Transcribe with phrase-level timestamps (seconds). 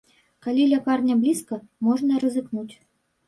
[0.45, 2.73] Калі лякарня блізка, можна рызыкнуць.